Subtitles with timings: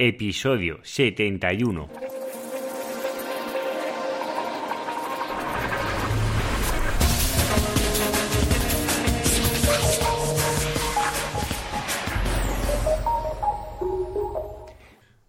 [0.00, 1.88] episodio 71.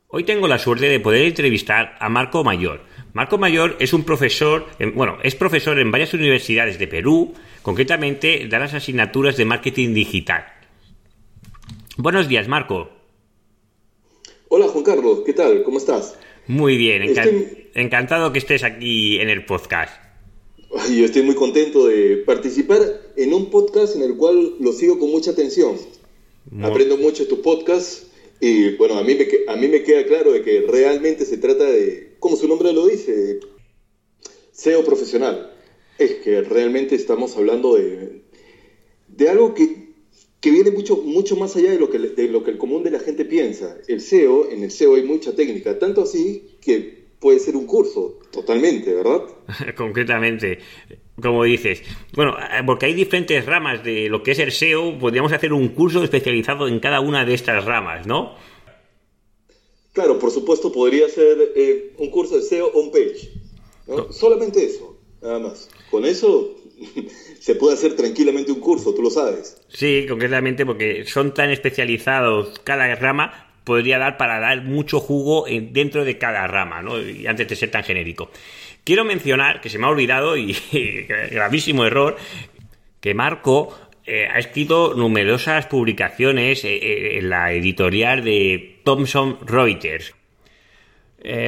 [0.10, 2.86] Hoy tengo la suerte de poder entrevistar a Marco Mayor.
[3.14, 7.34] Marco Mayor es un profesor, bueno, es profesor en varias universidades de Perú,
[7.64, 10.46] concretamente da las asignaturas de marketing digital.
[11.98, 12.99] Buenos días, Marco.
[14.52, 15.62] Hola, Juan Carlos, ¿qué tal?
[15.62, 16.16] ¿Cómo estás?
[16.48, 17.04] Muy bien,
[17.76, 19.94] encantado que estés aquí en el podcast.
[20.92, 22.82] Yo estoy muy contento de participar
[23.16, 25.76] en un podcast en el cual lo sigo con mucha atención.
[26.64, 28.06] Aprendo mucho de tu podcast
[28.42, 31.66] y bueno, a mí, me, a mí me queda claro de que realmente se trata
[31.66, 33.42] de, como su nombre lo dice,
[34.52, 35.54] SEO profesional.
[36.00, 38.24] Es que realmente estamos hablando de,
[39.10, 39.89] de algo que,
[40.42, 42.92] que viene mucho, mucho más allá de lo, que, de lo que el común de
[42.92, 43.78] la gente piensa.
[43.88, 48.20] El SEO, en el SEO hay mucha técnica, tanto así que puede ser un curso,
[48.32, 49.24] totalmente, ¿verdad?
[49.76, 50.60] Concretamente,
[51.22, 51.84] como dices.
[52.14, 55.70] Bueno, eh, porque hay diferentes ramas de lo que es el SEO, podríamos hacer un
[55.70, 58.36] curso especializado en cada una de estas ramas, ¿no?
[59.92, 63.32] Claro, por supuesto, podría ser eh, un curso de SEO on-page.
[63.88, 64.14] ¿no?
[64.14, 65.70] Solamente eso, nada más.
[65.92, 66.56] Con eso
[67.40, 69.62] se puede hacer tranquilamente un curso, tú lo sabes.
[69.70, 76.04] Sí, concretamente porque son tan especializados cada rama podría dar para dar mucho jugo dentro
[76.04, 77.00] de cada rama, ¿no?
[77.00, 78.32] Y antes de ser tan genérico.
[78.84, 80.58] Quiero mencionar, que se me ha olvidado, y
[81.32, 82.18] gravísimo error,
[83.00, 90.16] que Marco eh, ha escrito numerosas publicaciones eh, eh, en la editorial de Thomson Reuters.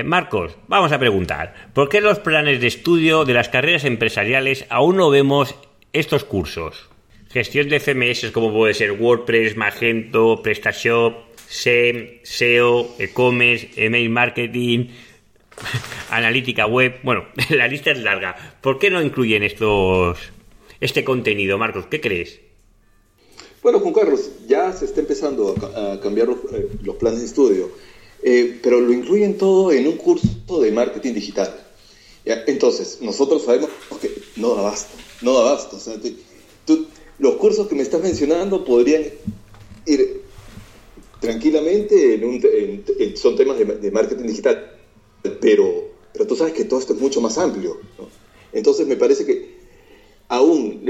[0.03, 4.97] Marcos, vamos a preguntar, ¿por qué los planes de estudio de las carreras empresariales aún
[4.97, 5.55] no vemos
[5.93, 6.89] estos cursos?
[7.29, 11.15] Gestión de CMS como puede ser WordPress, Magento, PrestaShop,
[11.47, 14.87] SEM, SEO, e-commerce, email marketing,
[16.09, 16.99] analítica web.
[17.03, 18.35] Bueno, la lista es larga.
[18.61, 20.17] ¿Por qué no incluyen estos
[20.79, 21.85] este contenido, Marcos?
[21.87, 22.39] ¿Qué crees?
[23.61, 27.69] Bueno, Juan Carlos, ya se está empezando a, cambiar eh, los, planes de estudio,
[28.23, 31.53] eh, pero lo incluyen todo en un curso de marketing digital.
[32.25, 35.77] Entonces, nosotros sabemos que no da basto, no da basto.
[37.19, 39.03] los cursos que me estás mencionando podrían
[39.85, 40.21] ir
[41.19, 44.77] tranquilamente en son temas de, marketing digital,
[45.39, 47.79] pero, pero tú sabes que todo esto es mucho más amplio.
[48.53, 49.61] Entonces me parece que
[50.27, 50.83] aún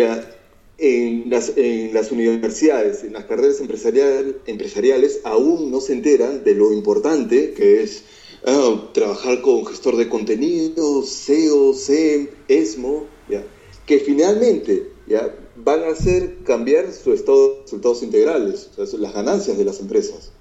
[0.78, 6.56] en, las, en, las, universidades, en las carreras empresarial, empresariales, aún no se enteran de
[6.56, 8.04] lo importante que es
[8.46, 13.44] ah, trabajar con gestor de contenido, SEO, SEM, ESMO, ¿ya?
[13.86, 15.34] que finalmente ¿ya?
[15.56, 20.34] van a hacer cambiar su estado de resultados integrales, las ganancias de las empresas.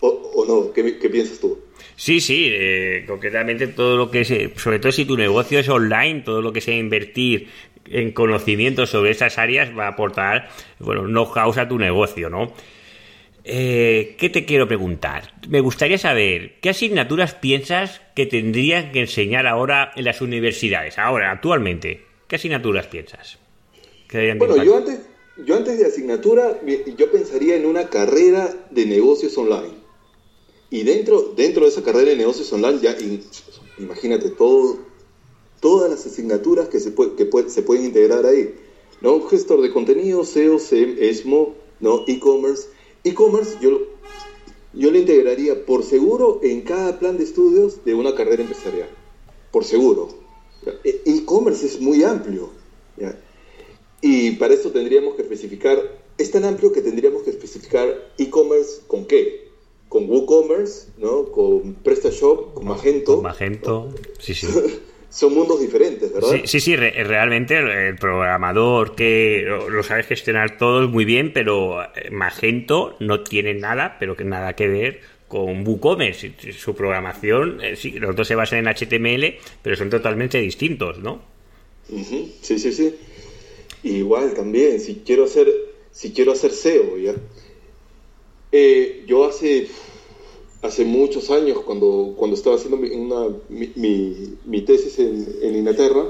[0.00, 0.72] ¿O, no?
[0.72, 1.58] ¿Qué, piensas tú?
[1.96, 5.68] Sí, sí, eh, concretamente todo lo que es, eh, sobre todo si tu negocio es
[5.68, 7.48] online, todo lo que sea invertir
[7.86, 12.52] en conocimiento sobre esas áreas va a aportar, bueno, no causa tu negocio, ¿no?
[13.44, 15.34] Eh, ¿Qué te quiero preguntar?
[15.48, 20.98] Me gustaría saber, ¿qué asignaturas piensas que tendrían que enseñar ahora en las universidades?
[20.98, 23.38] Ahora, actualmente, ¿qué asignaturas piensas?
[24.38, 25.00] bueno, yo antes,
[25.44, 26.58] yo antes de asignatura,
[26.96, 29.74] yo pensaría en una carrera de negocios online.
[30.70, 32.96] Y dentro, dentro de esa carrera de negocios online, ya
[33.78, 34.78] imagínate todo,
[35.60, 38.54] todas las asignaturas que, se, que se pueden integrar ahí.
[39.00, 39.20] ¿no?
[39.28, 42.04] Gestor de contenido, SEO, SEM, ESMO, ¿no?
[42.06, 42.68] e-commerce.
[43.04, 43.80] E-commerce yo,
[44.72, 48.88] yo lo integraría por seguro en cada plan de estudios de una carrera empresarial.
[49.50, 50.08] Por seguro.
[50.82, 52.50] E, e-commerce es muy amplio.
[52.96, 53.18] ¿ya?
[54.00, 55.78] Y para eso tendríamos que especificar,
[56.18, 59.48] es tan amplio que tendríamos que especificar e-commerce con qué.
[59.88, 61.30] Con WooCommerce, ¿no?
[61.30, 63.14] Con PrestaShop, con Magento.
[63.14, 64.46] Con Magento, sí, sí.
[65.14, 66.28] Son mundos diferentes, ¿verdad?
[66.28, 72.10] Sí, sí, sí realmente el programador que lo sabe gestionar todo muy bien, pero eh,
[72.10, 76.34] Magento no tiene nada, pero que nada que ver con WooCommerce.
[76.52, 81.22] Su programación, eh, sí, los dos se basan en HTML, pero son totalmente distintos, ¿no?
[81.88, 82.94] Sí, sí, sí.
[83.84, 85.48] Igual también, si quiero hacer,
[85.92, 87.14] si quiero hacer SEO, ¿ya?
[88.50, 89.68] Eh, yo hace,
[90.64, 96.06] hace muchos años, cuando, cuando estaba haciendo mi, tesis en, Inglaterra,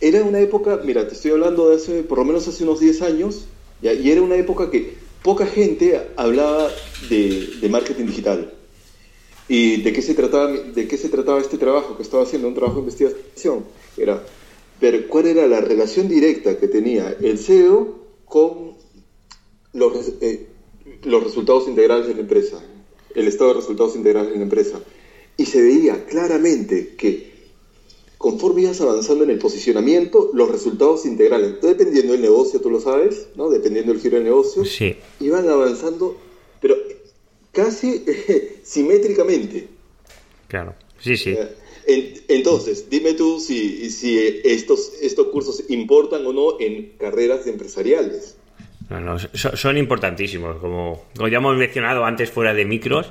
[0.00, 3.02] era una época, mira, te estoy hablando de hace, por lo menos hace unos 10
[3.02, 3.44] años,
[3.82, 3.92] ¿ya?
[3.92, 6.70] y era una época que poca gente hablaba
[7.10, 8.52] de, de marketing digital.
[9.48, 12.48] ¿Y de qué, se trataba, de qué se trataba este trabajo que estaba haciendo?
[12.48, 13.64] Un trabajo de investigación.
[13.96, 14.22] Era
[14.80, 18.76] ver cuál era la relación directa que tenía el SEO con
[19.72, 20.48] los, eh,
[21.04, 22.60] los resultados integrales de la empresa.
[23.16, 24.80] El estado de resultados integrales de la empresa.
[25.36, 27.36] Y se veía claramente que
[28.18, 33.28] conforme ibas avanzando en el posicionamiento, los resultados integrales, dependiendo del negocio, tú lo sabes,
[33.36, 33.50] ¿no?
[33.50, 34.62] Dependiendo del giro del negocio,
[35.20, 36.16] iban avanzando,
[36.60, 36.76] pero
[37.52, 38.04] casi
[38.62, 39.68] simétricamente.
[40.48, 41.36] Claro, sí, sí.
[41.86, 48.36] entonces, dime tú si, si estos, estos cursos importan o no en carreras empresariales.
[48.88, 53.10] No, son, importantísimos, como, como ya hemos mencionado antes fuera de micros.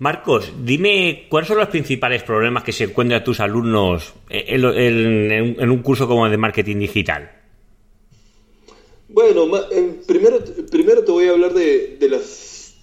[0.00, 6.08] Marcos, dime cuáles son los principales problemas que se encuentran tus alumnos en, un curso
[6.08, 7.30] como de marketing digital.
[9.10, 9.46] Bueno,
[10.06, 10.38] primero,
[10.70, 12.76] primero te voy a hablar de, las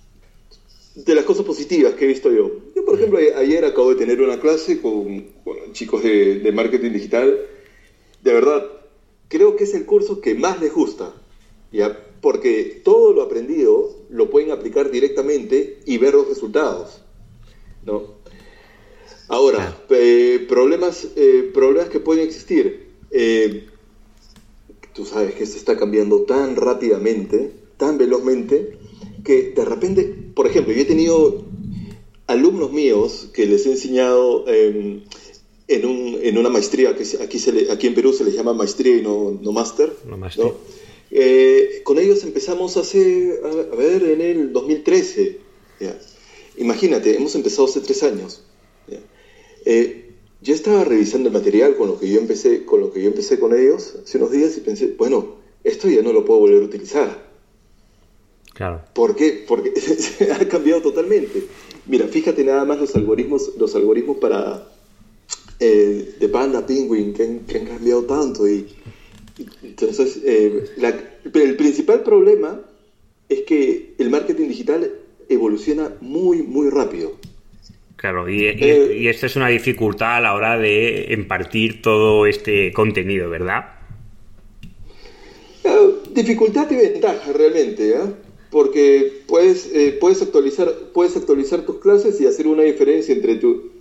[0.96, 2.52] de las cosas positivas que he visto yo.
[2.76, 5.26] Yo, por ejemplo, ayer acabo de tener una clase con,
[5.72, 7.36] chicos de, de, marketing digital.
[8.22, 8.64] De verdad,
[9.28, 11.14] creo que es el curso que más les gusta,
[11.72, 11.98] ¿ya?
[12.22, 17.02] porque todo lo aprendido lo pueden aplicar directamente y ver los resultados.
[17.86, 18.18] ¿no?
[19.30, 19.78] Ahora,
[20.48, 22.92] problemas, eh, problemas que pueden existir.
[23.12, 23.68] Eh,
[24.94, 28.78] tú sabes que esto está cambiando tan rápidamente, tan velozmente,
[29.24, 30.04] que de repente,
[30.34, 31.46] por ejemplo, yo he tenido
[32.26, 35.06] alumnos míos que les he enseñado en,
[35.86, 39.02] un, en, una maestría, que aquí, se aquí en Perú se les llama maestría y
[39.02, 39.94] no, no máster.
[40.06, 40.18] No
[41.20, 45.40] eh, con ellos empezamos hace, a, ver, en el 2013.
[45.80, 45.98] ¿ya?
[46.58, 48.44] Imagínate, hemos empezado hace tres años.
[49.66, 50.12] Eh,
[50.42, 53.40] yo estaba revisando el material con lo que yo empecé con lo que yo empecé
[53.40, 56.66] con ellos hace unos días y pensé, bueno, esto ya no lo puedo volver a
[56.66, 57.28] utilizar.
[58.54, 58.84] Claro.
[58.94, 59.44] ¿Por qué?
[59.48, 61.48] Porque se ha cambiado totalmente.
[61.88, 64.70] Mira, fíjate nada más los algoritmos, los algoritmos para
[65.60, 68.68] eh, de Panda Penguin que han, cambiado tanto y,
[69.64, 70.66] entonces eh,
[71.34, 72.62] el principal problema
[73.30, 74.92] es que el marketing digital
[75.30, 77.18] evoluciona muy, muy rápido.
[77.98, 83.30] Claro, y, eh, esta es una dificultad a la hora de impartir todo este contenido,
[83.30, 83.66] ¿verdad?
[85.64, 88.14] Eh, dificultad y ventaja realmente, ¿eh?
[88.52, 89.70] porque puedes,
[90.00, 93.72] puedes, actualizar, puedes actualizar tus clases y hacer una diferencia entre tu,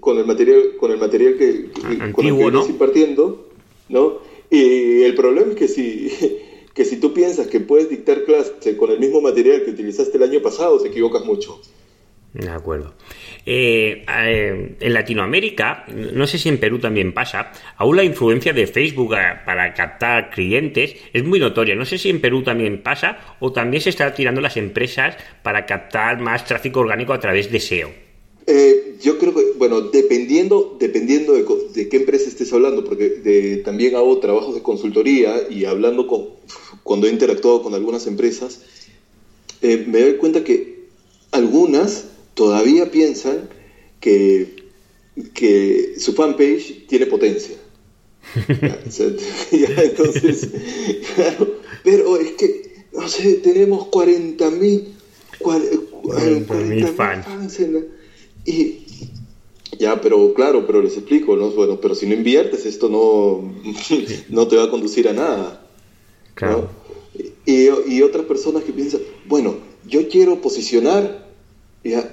[0.00, 1.70] con el material, con el material que,
[2.12, 3.48] con el que estás impartiendo,
[3.88, 4.31] ¿no?
[4.52, 6.12] Y el problema es que si
[6.74, 10.24] que si tú piensas que puedes dictar clase con el mismo material que utilizaste el
[10.24, 11.60] año pasado, te equivocas mucho.
[12.32, 12.94] De acuerdo.
[13.44, 18.66] Eh, eh, en Latinoamérica, no sé si en Perú también pasa, aún la influencia de
[18.66, 19.14] Facebook
[19.44, 21.74] para captar clientes es muy notoria.
[21.74, 25.66] No sé si en Perú también pasa o también se están tirando las empresas para
[25.66, 28.11] captar más tráfico orgánico a través de SEO.
[28.46, 34.18] Eh, yo creo que, bueno, dependiendo, dependiendo de, qué empresa estés hablando, porque también hago
[34.18, 36.28] trabajos de consultoría y hablando con,
[36.82, 38.60] cuando he interactuado con algunas empresas,
[39.60, 40.86] eh, me doy cuenta que
[41.30, 43.48] algunas todavía piensan
[44.00, 44.56] que,
[45.34, 47.56] que su fanpage tiene potencia.
[49.52, 50.48] entonces,
[51.14, 54.94] claro, pero es que, no sé, tenemos 40 mil
[56.96, 57.26] fans.
[57.26, 57.58] fans
[58.44, 58.82] y
[59.78, 61.50] ya, pero claro, pero les explico, ¿no?
[61.50, 63.52] Bueno, pero si no inviertes, esto no,
[64.28, 65.66] no te va a conducir a nada.
[66.34, 66.68] Claro.
[67.44, 69.56] Y, y, otras personas que piensan, bueno,
[69.86, 71.26] yo quiero posicionar,
[71.82, 72.10] ya,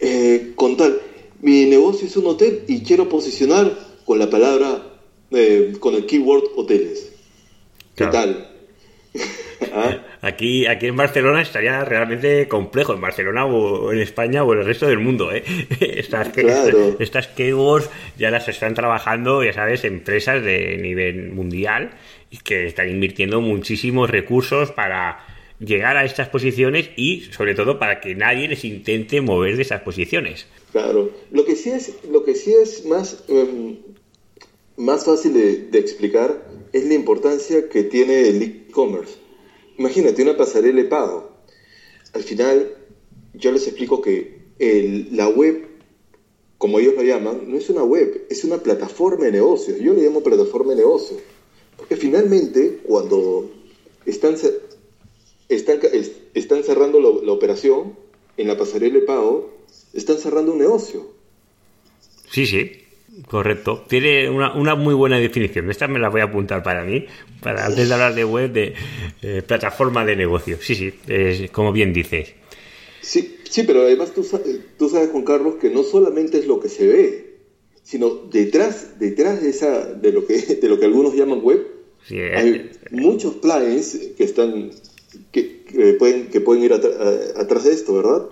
[0.00, 1.00] eh, con tal,
[1.40, 4.82] mi negocio es un hotel y quiero posicionar con la palabra,
[5.30, 7.12] eh, con el keyword hoteles.
[7.94, 8.48] ¿Qué tal?
[10.22, 14.64] Aquí, aquí en Barcelona estaría realmente complejo, en Barcelona o en España o en el
[14.64, 15.32] resto del mundo.
[15.32, 15.42] ¿eh?
[15.80, 16.30] Estas,
[17.00, 21.90] estas keywords ya las están trabajando, ya sabes, empresas de nivel mundial
[22.30, 25.26] y que están invirtiendo muchísimos recursos para
[25.58, 29.82] llegar a estas posiciones y sobre todo para que nadie les intente mover de esas
[29.82, 30.46] posiciones.
[30.70, 33.76] Claro, lo que sí es, lo que sí es más, em,
[34.76, 36.42] más fácil de explicar
[36.72, 39.21] es la importancia que tiene el e-commerce
[39.78, 41.30] Imagínate una pasarela de pago.
[42.12, 42.76] Al final,
[43.34, 44.42] yo les explico que
[45.10, 45.66] la web,
[46.58, 49.78] como ellos la llaman, no es una web, es una plataforma de negocios.
[49.80, 51.20] Yo le llamo plataforma de negocios.
[51.76, 53.50] Porque finalmente, cuando
[54.06, 54.36] están,
[55.48, 55.80] están,
[56.34, 57.96] están cerrando la operación
[58.36, 59.50] en la pasarela de pago,
[59.92, 61.06] están cerrando un negocio.
[62.30, 62.81] Sí, sí.
[63.26, 63.84] Correcto.
[63.88, 65.70] Tiene una, muy buena definición.
[65.70, 67.06] Esta me la voy a apuntar para mí,
[67.42, 68.74] para antes de hablar de web, de
[69.20, 70.56] eh, plataforma de negocio.
[70.60, 72.34] Sí, sí, es, como bien dices.
[73.00, 74.26] Sí, sí, pero además tú,
[74.78, 77.32] tú sabes, Juan Carlos, que no solamente es lo que se ve,
[77.82, 81.66] sino detrás, detrás de, esa, de, lo que, de lo que algunos llaman web,
[82.10, 84.70] eh, hay muchos plugins que están
[85.30, 88.26] que, pueden, que pueden ir atrás de esto, ¿verdad?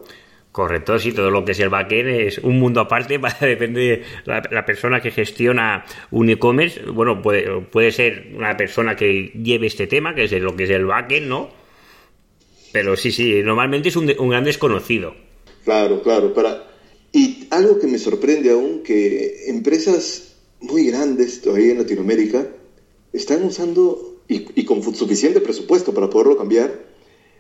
[0.53, 4.67] Correcto, sí, todo lo que es el backend es un mundo aparte, depende de la,
[4.67, 6.83] persona que gestiona un e-commerce.
[6.91, 10.71] Bueno, puede, puede ser una persona que lleve este tema, que es lo que es
[10.71, 11.51] el backend, ¿no?
[12.73, 15.15] Pero sí, sí, normalmente es un, un gran desconocido.
[15.65, 16.35] Claro, claro.
[16.35, 16.67] Para...
[17.13, 22.47] Y algo que me sorprende aún, que empresas muy grandes todavía en Latinoamérica
[23.13, 26.87] están usando, y, con suficiente presupuesto para poderlo cambiar,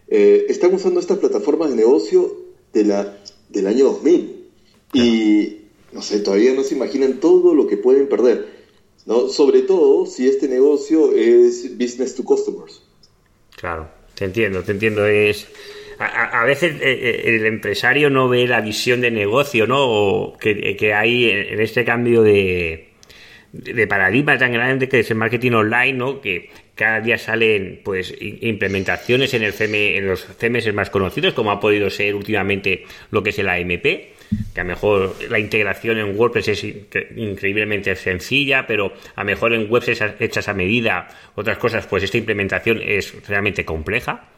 [0.09, 2.39] eh, están usando estas plataformas de negocio
[2.73, 4.47] de la, del año 2000.
[4.93, 5.57] Y,
[5.93, 8.49] no sé, todavía no se imaginan todo lo que pueden perder.
[9.07, 9.29] ¿no?
[9.29, 12.83] Sobre todo si este negocio es business to customers.
[13.57, 15.07] Claro, te entiendo, te entiendo.
[15.07, 15.47] Es,
[15.99, 19.79] a, veces eh, eh, el empresario no ve la visión de negocio, ¿no?
[19.81, 22.91] O que, que hay en este cambio de,
[23.53, 26.21] de paradigma tan grande que es el marketing online, ¿no?
[26.21, 31.60] Que cada día salen pues implementaciones en el en los CMS más conocidos, como ha
[31.60, 36.49] podido ser últimamente lo que es el AMP, que a mejor la integración en WordPress
[36.49, 36.64] es
[37.16, 42.80] increíblemente sencilla, pero a mejor en webs hechas a medida, otras cosas, pues esta implementación
[42.82, 44.30] es realmente compleja.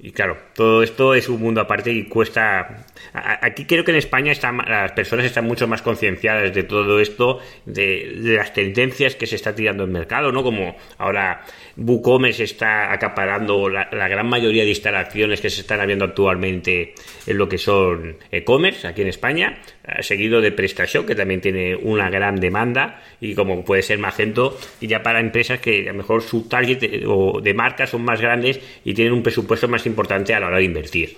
[0.00, 2.86] Y claro, todo esto es un mundo aparte y cuesta.
[3.12, 4.32] Aquí creo que en España
[4.68, 9.56] las personas están mucho más concienciadas de todo esto, de, las tendencias que se está
[9.56, 10.44] tirando el mercado, ¿no?
[10.44, 11.44] Como ahora
[11.78, 16.94] WooCommerce está acaparando la, gran mayoría de instalaciones que se están habiendo actualmente
[17.26, 21.76] en lo que son e-commerce aquí en España, eh, seguido de PrestaShop, que también tiene
[21.76, 25.98] una gran demanda, y como puede ser Magento, y ya para empresas que a lo
[25.98, 29.86] mejor su target de, o de marcas son más grandes y tienen un presupuesto más
[29.86, 31.16] importante a la hora de invertir.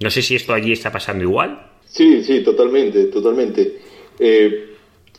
[0.00, 1.70] No sé si esto allí está pasando igual.
[1.86, 3.78] Sí, sí, totalmente, totalmente.
[4.18, 4.74] Eh,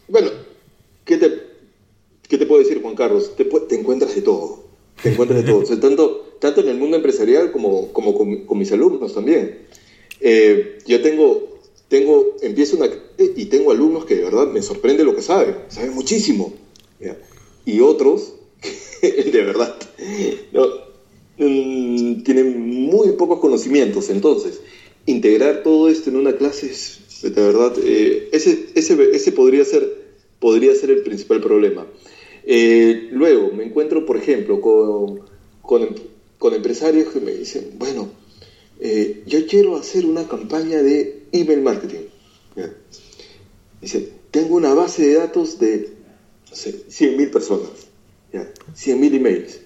[0.09, 0.29] bueno,
[1.05, 1.31] ¿qué te,
[2.27, 3.33] ¿qué te puedo decir, Juan Carlos?
[3.37, 4.62] Te encuentras de todo.
[5.03, 5.63] Te encuentras de todo.
[5.79, 9.59] tanto, tanto en el mundo empresarial como, como con, mis alumnos también.
[10.21, 15.15] Eh, yo tengo, tengo, empiezo una y tengo alumnos que de verdad me sorprende lo
[15.15, 15.55] que saben.
[15.67, 16.53] Saben muchísimo.
[17.65, 18.33] Y otros,
[19.01, 19.75] de verdad,
[20.51, 20.83] no,
[21.37, 24.09] Mm, tienen muy pocos conocimientos.
[24.09, 24.61] Entonces,
[25.05, 30.13] integrar todo esto en una clase es, de verdad, eh, ese, ese, ese, podría, ser,
[30.39, 31.87] podría ser el principal problema.
[32.45, 35.21] Eh, luego, me encuentro, por ejemplo, con,
[35.61, 35.95] con,
[36.37, 38.09] con empresarios que me dicen, bueno,
[38.79, 42.07] eh, yo quiero hacer una campaña de email marketing.
[43.81, 45.89] Dice, tengo una base de datos de,
[46.49, 47.69] no sé, 100.000 personas,
[48.31, 48.51] ¿ya?
[48.75, 49.59] 100.000 emails.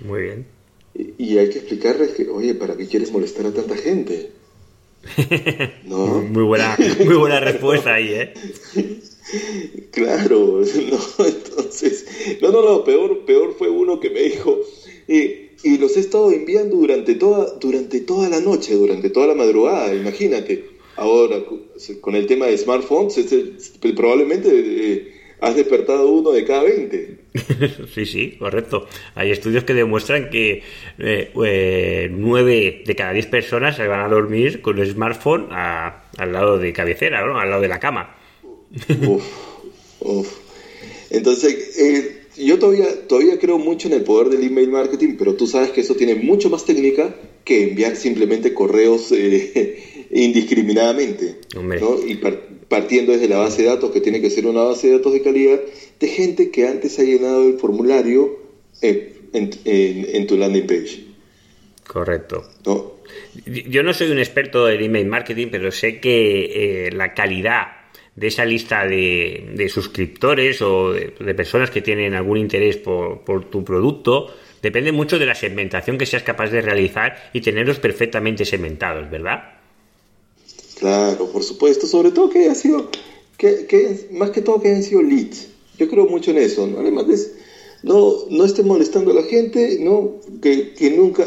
[0.00, 0.46] Muy bien.
[0.94, 4.32] Y, hay que explicarles que, oye, ¿para qué quieres molestar a tanta gente?
[5.84, 6.22] ¿No?
[6.22, 8.34] muy, buena, muy buena respuesta ahí, ¿eh?
[9.90, 10.60] Claro,
[10.90, 12.06] no, entonces,
[12.40, 14.58] no, no, no, peor, peor fue uno que me dijo,
[15.08, 19.34] y, y los he estado enviando durante toda, durante toda la noche, durante toda la
[19.34, 20.72] madrugada, imagínate.
[20.96, 21.42] Ahora,
[22.00, 23.16] con el tema de smartphones,
[23.96, 27.18] probablemente eh, has despertado uno de cada 20.
[27.94, 28.86] sí, sí, correcto.
[29.14, 30.62] Hay estudios que demuestran que
[30.98, 36.32] eh, eh, nueve de cada 10 personas se van a dormir con el smartphone al
[36.32, 37.38] lado de cabecera, ¿no?
[37.38, 38.16] al lado de la cama.
[39.08, 39.24] Uf,
[40.00, 40.28] uf.
[41.10, 45.46] Entonces, eh, yo todavía, todavía creo mucho en el poder del email marketing, pero tú
[45.46, 47.14] sabes que eso tiene mucho más técnica
[47.44, 49.12] que enviar simplemente correos
[50.10, 51.36] indiscriminadamente.
[51.54, 52.06] ¿no?
[52.06, 52.18] Y
[52.68, 55.20] partiendo desde la base de datos, que tiene que ser una base de datos de
[55.20, 55.60] calidad,
[56.00, 58.38] de gente que antes ha llenado el formulario
[58.80, 61.04] en, tu landing page.
[61.86, 62.42] Correcto.
[63.44, 67.81] Yo no soy un experto en email marketing, pero sé que eh, la calidad
[68.14, 73.64] de esa lista de, suscriptores o de, personas que tienen algún interés por, por, tu
[73.64, 74.28] producto
[74.60, 79.42] depende mucho de la segmentación que seas capaz de realizar y tenerlos perfectamente segmentados, ¿verdad?
[80.78, 82.90] Claro, por supuesto, sobre todo que haya sido,
[83.36, 85.48] que, más que todo que hayan sido leads.
[85.78, 86.80] Yo creo mucho en eso, ¿no?
[86.80, 87.06] Además,
[87.82, 90.20] no, no esté molestando a la gente, ¿no?
[90.40, 91.26] Que, que nunca,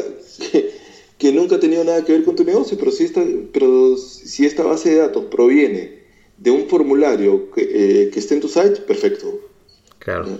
[1.18, 4.46] que, nunca ha tenido nada que ver con tu negocio, pero si esta, pero si
[4.46, 5.95] esta base de datos proviene
[6.36, 9.40] de un formulario que, eh, que esté en tu site, perfecto.
[9.98, 10.38] Claro.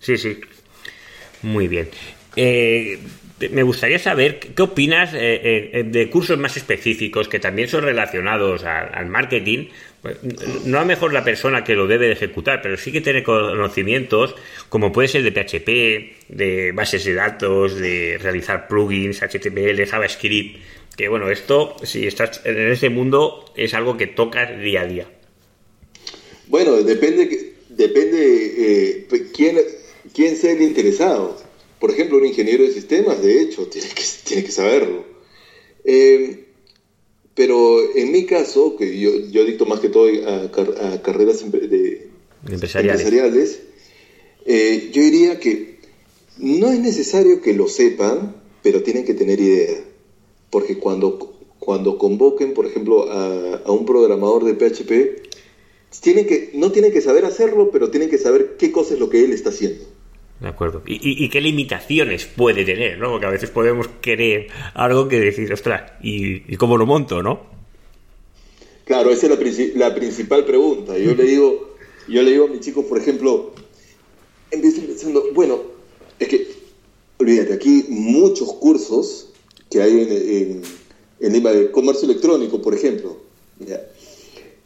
[0.00, 0.38] Sí, sí.
[1.42, 1.88] Muy bien.
[2.36, 2.98] Eh,
[3.50, 8.64] me gustaría saber qué opinas eh, eh, de cursos más específicos que también son relacionados
[8.64, 9.68] al marketing.
[10.02, 10.18] Pues,
[10.64, 14.34] no a mejor la persona que lo debe de ejecutar, pero sí que tiene conocimientos
[14.68, 20.60] como puede ser de PHP, de bases de datos, de realizar plugins, HTML, JavaScript.
[20.96, 25.06] Que bueno, esto, si estás en ese mundo, es algo que tocas día a día.
[26.48, 29.58] Bueno, depende, depende eh, quién,
[30.12, 31.44] quién sea el interesado
[31.84, 35.04] por ejemplo, un ingeniero de sistemas, de hecho, tiene que, tiene que saberlo.
[35.84, 36.46] Eh,
[37.34, 40.50] pero en mi caso, que yo, yo dicto más que todo a,
[41.02, 42.08] carreras de,
[42.48, 43.60] empresariales,
[44.46, 45.80] eh, yo diría que
[46.38, 49.84] no es necesario que lo sepan, pero tienen que tener idea.
[50.48, 55.33] Porque cuando, cuando convoquen, por ejemplo, a, un programador de PHP,
[56.00, 59.10] tienen que, no tienen que saber hacerlo, pero tienen que saber qué cosa es lo
[59.10, 59.84] que él está haciendo.
[60.40, 60.82] De acuerdo.
[60.86, 63.12] ¿Y, qué limitaciones puede tener, ¿no?
[63.12, 67.54] Porque a veces podemos querer algo que decir, ostras, ¿y, cómo lo monto, no?
[68.84, 70.98] Claro, esa es la, principal pregunta.
[70.98, 71.76] Yo le digo,
[72.08, 73.54] yo le digo a mis chicos, por ejemplo,
[74.50, 75.62] empiecen pensando, bueno,
[76.18, 76.48] es que,
[77.18, 79.30] olvídate, aquí muchos cursos
[79.70, 80.62] que hay en,
[81.20, 83.16] en, Lima de comercio electrónico, por ejemplo.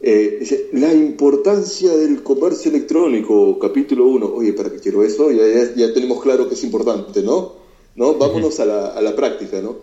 [0.01, 4.27] Eh, la importancia del comercio electrónico, capítulo 1.
[4.27, 5.31] Oye, ¿para qué quiero eso?
[5.33, 7.57] Ya, ya, tenemos claro que es importante, ¿no?
[7.97, 8.15] ¿No?
[8.15, 9.77] Vámonos a la, a la práctica, ¿no?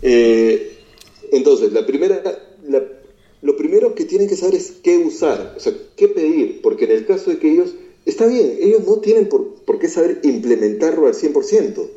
[0.00, 0.76] Eh,
[1.32, 2.22] entonces, la primera,
[3.42, 6.92] lo primero que tienen que saber es qué usar, o sea, qué pedir, porque en
[6.92, 11.08] el caso de que ellos, está bien, ellos no tienen por, por qué saber implementarlo
[11.08, 11.88] al 100%,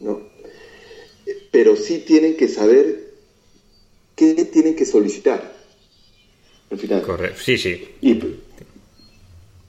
[0.00, 0.20] ¿no?
[1.50, 3.12] Pero sí tienen que saber
[4.14, 5.56] qué tienen que solicitar
[6.70, 7.02] al final.
[7.02, 7.84] Correcto, sí, sí.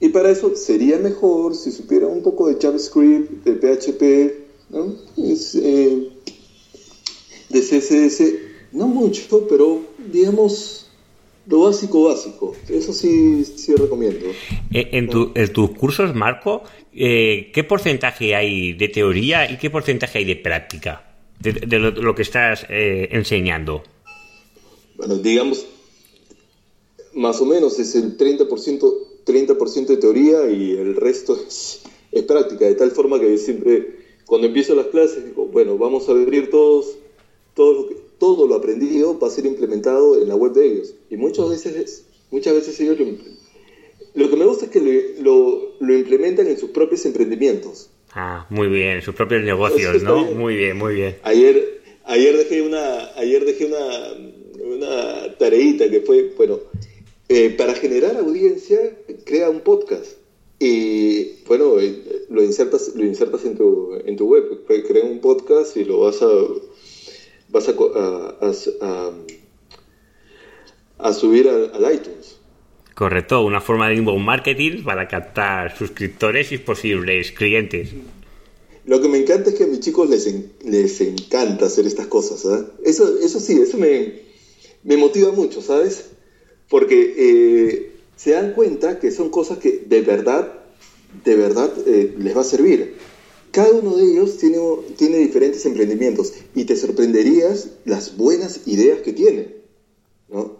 [0.00, 4.94] Y, para eso sería mejor si supiera un poco de JavaScript, de PHP, ¿no?
[5.16, 6.08] Eh,
[7.48, 8.22] de CSS,
[8.72, 10.90] no mucho, pero digamos
[11.46, 12.54] lo básico básico.
[12.68, 14.26] Eso sí, sí recomiendo.
[14.70, 16.62] Eh, en, tus cursos, Marco,
[16.92, 21.04] eh, ¿qué porcentaje hay de teoría y qué porcentaje hay de práctica
[21.40, 23.82] de, lo, que estás enseñando?
[24.96, 25.66] Bueno, digamos
[27.18, 31.82] más o menos es el 30%, 30 de teoría y el resto es,
[32.26, 36.50] práctica, de tal forma que siempre cuando empiezo las clases digo, bueno, vamos a abrir
[36.50, 36.96] todos,
[37.54, 40.94] todo lo, que, todo lo aprendido va a ser implementado en la web de ellos.
[41.10, 43.06] Y muchas veces, muchas veces ellos lo,
[44.14, 47.90] lo que me gusta es que lo, lo, implementan en sus propios emprendimientos.
[48.12, 50.24] Ah, muy bien, en sus propios negocios, ¿no?
[50.24, 51.16] Muy bien, muy bien.
[51.22, 56.58] Ayer, ayer dejé una, ayer dejé una, una tareita que fue, bueno,
[57.28, 58.78] eh, para generar audiencia,
[59.24, 60.12] crea un podcast.
[60.58, 64.64] Y bueno, eh, lo insertas, lo insertas en, tu, en tu web.
[64.66, 66.28] Crea un podcast y lo vas a,
[67.48, 69.12] vas a,
[70.98, 72.38] a, subir al, iTunes.
[72.94, 77.90] Correcto, una forma de inbound marketing para captar suscriptores y posibles clientes.
[78.86, 82.44] Lo que me encanta es que a mis chicos les, les encanta hacer estas cosas.
[82.46, 82.64] ¿eh?
[82.84, 84.22] Eso, eso sí, eso me,
[84.82, 86.10] me motiva mucho, ¿sabes?
[86.68, 90.52] Porque eh, se dan cuenta que son cosas que de verdad,
[91.24, 92.96] de verdad eh, les va a servir.
[93.50, 94.58] Cada uno de ellos tiene,
[94.96, 99.56] tiene diferentes emprendimientos y te sorprenderías las buenas ideas que tienen.
[100.28, 100.56] ¿no?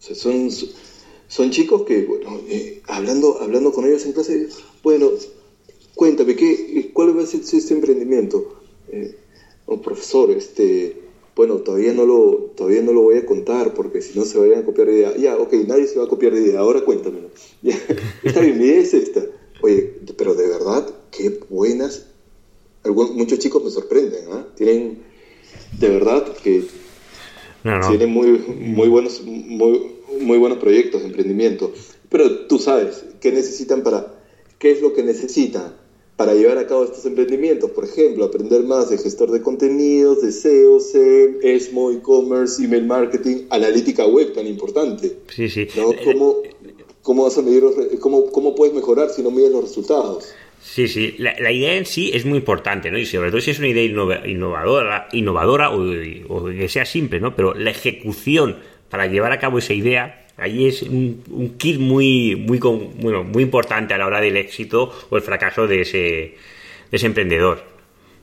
[0.00, 0.50] son,
[1.28, 4.48] son chicos que, bueno, eh, hablando, hablando con ellos en clase,
[4.82, 5.10] bueno,
[5.94, 8.60] cuéntame, ¿qué, ¿cuál va a ser este emprendimiento?
[9.66, 11.03] oh, profesor, este,
[11.36, 14.60] bueno, todavía no lo, todavía no lo voy a contar porque si no se vayan
[14.60, 15.16] a copiar de idea.
[15.16, 17.28] Ya, ok, nadie se va a copiar de idea, ahora cuéntamelo.
[18.22, 19.24] Está bien, mi idea es esta.
[19.60, 22.06] Oye, pero de verdad, qué buenas.
[22.84, 24.46] muchos chicos me sorprenden, ¿ah?
[24.54, 24.98] Tienen,
[25.78, 26.64] de verdad, que
[27.88, 31.72] tienen muy, muy, buenos, muy, muy buenos proyectos de emprendimiento.
[32.10, 34.20] Pero tú sabes, ¿qué necesitan para,
[34.58, 35.74] qué es lo que necesitan?
[36.16, 37.70] Para llevar a cabo estos emprendimientos.
[37.70, 43.46] Por ejemplo, aprender más de gestor de contenidos, de SEO, SEM, ESMO, e-commerce, email marketing,
[43.50, 45.18] analítica web tan importante.
[45.28, 45.66] Sí, sí.
[46.04, 46.36] ¿Cómo,
[47.02, 47.64] cómo vas a medir
[48.00, 50.32] cómo, cómo puedes mejorar si no mides los resultados?
[50.62, 52.98] Sí, sí, la, idea en sí es muy importante, ¿no?
[52.98, 55.82] Y sobre todo si es una idea innovadora, innovadora o,
[56.28, 57.36] o que sea simple, ¿no?
[57.36, 58.56] Pero la ejecución
[58.88, 63.94] para llevar a cabo esa idea Ahí es un, kit muy, muy, bueno, muy importante
[63.94, 66.34] a la hora del éxito o el fracaso de ese,
[66.90, 67.62] ese emprendedor.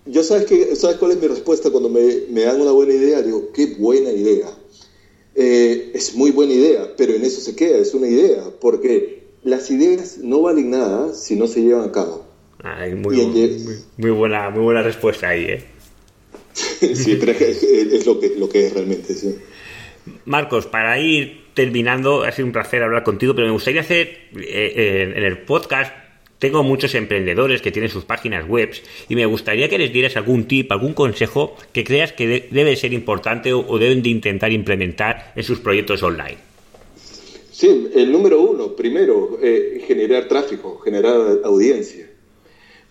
[0.06, 3.22] Yo sabes, que, sabes cuál es mi respuesta cuando me, me dan una buena idea.
[3.22, 4.48] Digo, qué buena idea.
[5.36, 9.72] Eh, es muy buena idea, pero en eso se queda, es una idea, porque las
[9.72, 12.26] ideas no valen nada si no se llevan a cabo.
[12.98, 13.16] muy,
[13.98, 15.64] muy, buena, muy buena respuesta ahí, ¿eh?
[16.54, 19.36] sí, es, lo, que, lo que es realmente, sí.
[20.26, 24.74] Marcos, para ir terminando, ha sido un placer hablar contigo, pero me gustaría hacer eh,
[24.76, 25.94] eh, en el podcast.
[26.40, 28.72] Tengo muchos emprendedores que tienen sus páginas web
[29.08, 32.94] y me gustaría que les dieras algún tip, algún consejo que creas que debe ser
[32.94, 36.38] importante o, deben de intentar implementar en sus proyectos online.
[37.52, 42.10] Sí, el número uno, primero, eh, generar tráfico, generar audiencia.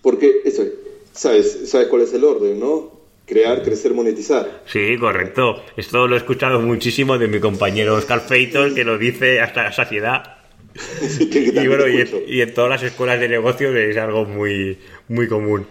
[0.00, 0.64] Porque eso,
[1.12, 2.99] ¿sabes, ¿sabes cuál es el orden, no?
[3.30, 4.62] Crear, crecer, monetizar.
[4.66, 5.62] Sí, correcto.
[5.76, 9.72] Esto lo he escuchado muchísimo de mi compañero Oscar Feitor, que lo dice hasta la
[9.72, 10.38] saciedad.
[11.20, 11.84] y bueno,
[12.26, 15.64] y en, todas las escuelas de negocios es algo muy, muy común.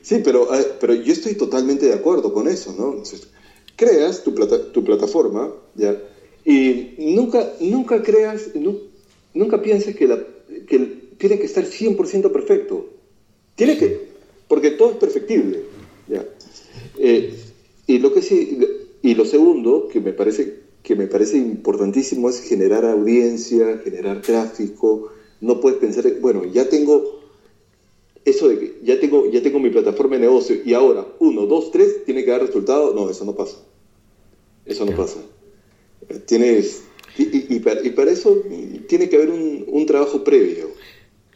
[0.00, 3.02] Sí, pero, ah, pero yo estoy totalmente de acuerdo con eso, ¿no?
[3.74, 4.32] creas tu,
[4.72, 5.94] tu plataforma, ¿ya?
[6.44, 8.50] Y nunca, nunca creas,
[9.34, 10.18] nunca pienses que, la,
[10.66, 10.78] que
[11.18, 12.86] tiene que estar 100% perfecto.
[13.56, 14.08] Tiene que,
[14.48, 15.62] porque todo es perfectible,
[16.08, 16.24] ¿ya?
[16.98, 17.34] Eh,
[17.86, 18.58] y lo que sí,
[19.02, 25.10] y lo segundo que me parece que me parece importantísimo es generar audiencia, generar tráfico.
[25.40, 27.22] No puedes pensar, bueno, ya tengo
[28.24, 31.72] eso de que ya tengo, ya tengo mi plataforma de negocio y ahora uno, dos,
[31.72, 32.94] tres tiene que dar resultado.
[32.94, 33.56] No, eso no pasa.
[34.64, 35.18] Eso no pasa.
[36.26, 36.84] Tienes
[37.18, 38.42] y, para, eso
[38.88, 40.68] tiene que haber un, un trabajo previo.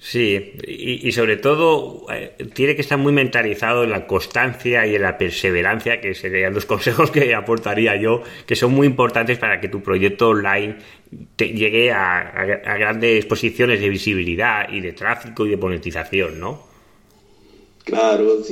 [0.02, 5.02] Sí, y, sobre todo eh, tiene que estar muy mentalizado en la constancia y en
[5.02, 9.68] la perseverancia, que serían los consejos que aportaría yo, que son muy importantes para que
[9.68, 10.76] tu proyecto online
[11.36, 12.32] te llegue a,
[12.78, 16.62] grandes posiciones de visibilidad y de tráfico y de monetización, ¿no?
[17.84, 18.42] Claro,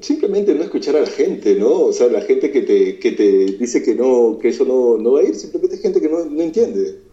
[0.00, 1.80] simplemente no escuchar a la gente, ¿no?
[1.80, 5.12] O sea, la gente que te, que te dice que no, que eso no, no
[5.12, 7.07] va a ir, simplemente gente que no, no entiende.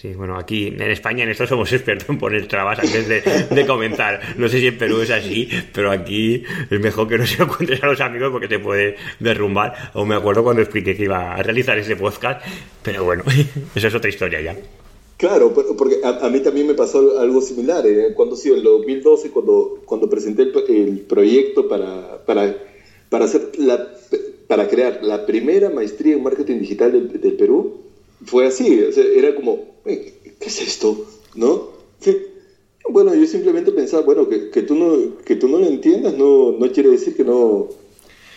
[0.00, 4.20] Sí, bueno, aquí en España en esto somos expertos en poner trabas antes de, comenzar.
[4.36, 7.48] No sé si en Perú es así, pero aquí es mejor que no se lo
[7.48, 9.90] cuentes a los amigos porque te puede derrumbar.
[9.94, 12.46] O me acuerdo cuando expliqué que iba a realizar ese podcast,
[12.80, 13.24] pero bueno,
[13.74, 14.56] eso es otra historia ya.
[15.16, 17.84] Claro, porque a, mí también me pasó algo similar.
[17.84, 18.14] ¿eh?
[18.14, 22.54] Cuando sí, en 2012, cuando, cuando presenté el, proyecto para, para,
[23.08, 23.84] para, hacer la,
[24.46, 27.87] para crear la primera maestría en marketing digital del Perú,
[28.24, 28.80] fue así,
[29.16, 31.06] era como, ¿qué es esto?
[31.34, 31.70] ¿No?
[32.90, 36.52] Bueno, yo simplemente pensaba, bueno, que, que, tú, no, que tú no lo entiendas no,
[36.52, 37.68] no quiere decir que no,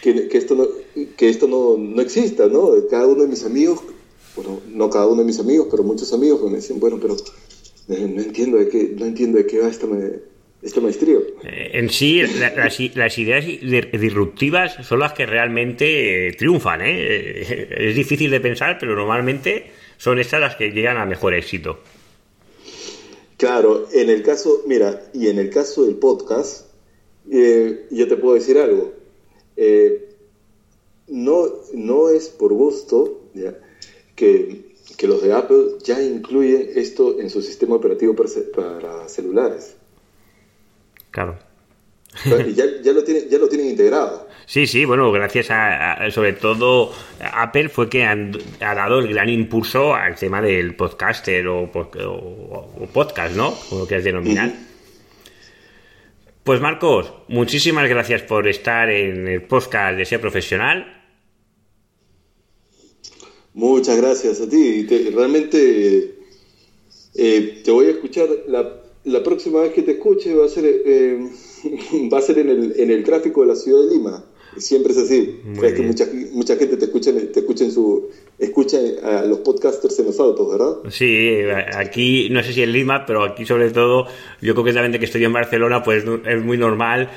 [0.02, 0.68] que, que esto, no,
[1.16, 2.72] que esto no, no, exista, ¿no?
[2.90, 3.80] Cada uno de mis amigos,
[4.36, 7.16] bueno, no cada uno de mis amigos, pero muchos amigos me decían, bueno, pero
[7.88, 9.88] eh, no entiendo de qué, no entiendo de qué va esta,
[10.62, 11.18] este maestría.
[11.44, 12.80] Eh, en sí, las,
[13.18, 16.82] ideas disruptivas son las que realmente eh, triunfan.
[16.82, 17.68] ¿eh?
[17.72, 21.80] Es difícil de pensar, pero normalmente son estas las que llegan a mejor éxito.
[23.38, 26.68] Claro, en el caso, mira, y en el caso del podcast,
[27.26, 28.94] yo te puedo decir algo.
[31.08, 33.22] no, no es por gusto
[34.16, 39.76] Que, que los de Apple ya incluyen esto en su sistema operativo para celulares.
[41.12, 41.38] Claro.
[42.26, 44.28] ya, ya, lo tienen, ya lo tienen integrado.
[44.46, 49.96] Sí, sí, bueno, gracias a, sobre todo Apple fue que ha dado el gran impulso
[49.96, 51.72] al tema del podcaster o,
[52.92, 53.54] podcast, ¿no?
[53.70, 54.52] Como lo quieras denominar.
[56.44, 61.02] Pues Marcos, muchísimas gracias por estar en el podcast de Ser Profesional.
[63.54, 64.86] Muchas gracias a ti.
[65.14, 66.16] realmente
[67.14, 70.66] eh, te voy a escuchar la la próxima vez que te escuche va a ser,
[70.66, 71.30] eh,
[72.14, 74.24] va a ser en, el, en el tráfico de la ciudad de Lima.
[74.58, 75.40] Siempre es así.
[75.64, 80.00] es que mucha, mucha gente te escucha, te escucha en su escucha a los podcasters
[80.00, 80.78] en los autos, ¿verdad?
[80.90, 84.08] Sí, aquí no sé si en Lima, pero aquí sobre todo,
[84.42, 87.10] yo creo que la que estoy en Barcelona, pues es muy normal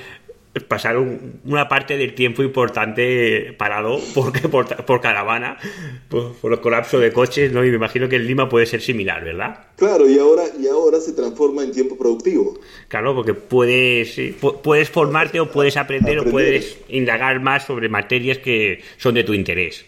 [0.61, 5.59] pasar una parte del tiempo importante parado porque por, por caravana,
[6.09, 7.65] por, por, el colapso de coches, ¿no?
[7.65, 9.67] Y me imagino que en Lima puede ser similar, ¿verdad?
[9.77, 12.59] Claro, y ahora, y ahora se transforma en tiempo productivo.
[12.89, 14.19] Claro, porque puedes,
[14.63, 19.25] puedes formarte o puedes aprender, aprender, o puedes indagar más sobre materias que son de
[19.25, 19.85] tu interés.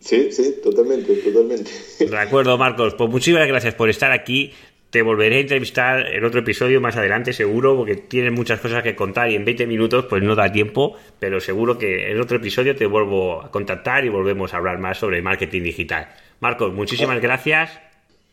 [0.00, 1.70] Sí, sí, totalmente, totalmente.
[1.98, 2.94] De acuerdo, Marcos.
[2.94, 4.52] Pues muchísimas gracias por estar aquí.
[4.90, 8.96] Te volveré a entrevistar en otro episodio más adelante, seguro, porque tienes muchas cosas que
[8.96, 12.74] contar y en 20 minutos pues no da tiempo, pero seguro que en otro episodio
[12.74, 16.08] te vuelvo a contactar y volvemos a hablar más sobre marketing digital.
[16.40, 17.20] Marcos, muchísimas ah.
[17.20, 17.70] gracias.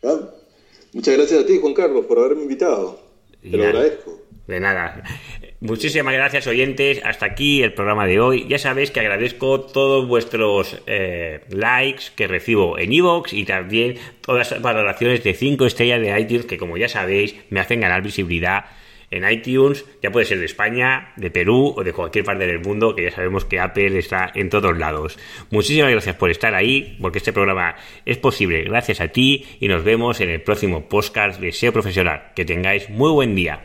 [0.02, 0.18] Ah,
[0.92, 3.00] muchas gracias a ti, Juan Carlos, por haberme invitado.
[3.40, 4.17] Te lo agradezco.
[4.48, 5.02] De nada.
[5.60, 7.02] Muchísimas gracias oyentes.
[7.04, 8.46] Hasta aquí el programa de hoy.
[8.48, 14.50] Ya sabéis que agradezco todos vuestros eh, likes que recibo en iVoox y también todas
[14.50, 18.64] las valoraciones de 5 estrellas de iTunes que como ya sabéis me hacen ganar visibilidad
[19.10, 19.84] en iTunes.
[20.02, 23.10] Ya puede ser de España, de Perú o de cualquier parte del mundo que ya
[23.10, 25.18] sabemos que Apple está en todos lados.
[25.50, 29.84] Muchísimas gracias por estar ahí porque este programa es posible gracias a ti y nos
[29.84, 32.32] vemos en el próximo podcast de SEO Profesional.
[32.34, 33.60] Que tengáis muy buen día.